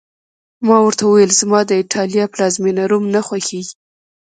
[0.67, 3.75] ما ورته وویل: زما د ایټالیا پلازمېنه، روم نه خوښېږي.